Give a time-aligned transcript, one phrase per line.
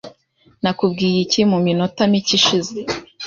[0.63, 2.73] Nakubwiye iki mu minota mike ishize?